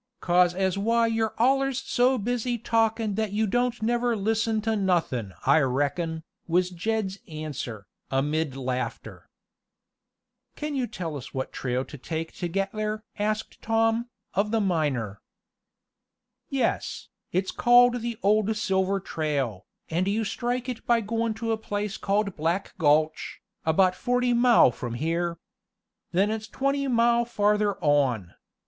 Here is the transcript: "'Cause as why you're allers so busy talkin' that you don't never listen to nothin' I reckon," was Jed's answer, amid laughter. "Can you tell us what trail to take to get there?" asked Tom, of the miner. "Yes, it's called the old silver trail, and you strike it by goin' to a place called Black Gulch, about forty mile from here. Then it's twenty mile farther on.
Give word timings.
"'Cause 0.19 0.55
as 0.55 0.79
why 0.79 1.05
you're 1.05 1.35
allers 1.37 1.79
so 1.79 2.17
busy 2.17 2.57
talkin' 2.57 3.13
that 3.13 3.33
you 3.33 3.45
don't 3.45 3.83
never 3.83 4.15
listen 4.15 4.59
to 4.61 4.75
nothin' 4.75 5.31
I 5.45 5.59
reckon," 5.59 6.23
was 6.47 6.71
Jed's 6.71 7.19
answer, 7.27 7.85
amid 8.09 8.57
laughter. 8.57 9.29
"Can 10.55 10.73
you 10.73 10.87
tell 10.87 11.15
us 11.17 11.35
what 11.35 11.51
trail 11.53 11.85
to 11.85 11.99
take 11.99 12.33
to 12.37 12.47
get 12.47 12.71
there?" 12.71 13.03
asked 13.19 13.61
Tom, 13.61 14.07
of 14.33 14.49
the 14.49 14.59
miner. 14.59 15.21
"Yes, 16.49 17.09
it's 17.31 17.51
called 17.51 18.01
the 18.01 18.17
old 18.23 18.57
silver 18.57 18.99
trail, 18.99 19.67
and 19.87 20.07
you 20.07 20.23
strike 20.23 20.67
it 20.67 20.83
by 20.87 21.01
goin' 21.01 21.35
to 21.35 21.51
a 21.51 21.57
place 21.57 21.97
called 21.97 22.35
Black 22.35 22.73
Gulch, 22.79 23.39
about 23.67 23.93
forty 23.93 24.33
mile 24.33 24.71
from 24.71 24.95
here. 24.95 25.37
Then 26.11 26.31
it's 26.31 26.47
twenty 26.47 26.87
mile 26.87 27.23
farther 27.23 27.75
on. 27.83 28.33